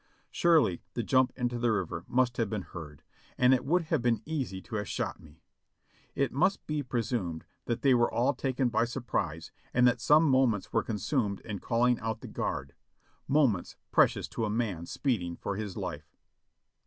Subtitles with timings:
[0.31, 3.03] Surely the jump into the river must have been heard,
[3.37, 5.43] and it would have been easy to have shot me.
[6.15, 10.23] It must be pre sumed that they were all taken by surprise, and that some
[10.23, 12.73] mo ments were consumed in calling out the guard,
[13.27, 16.17] moments precious to a man speeding for his life.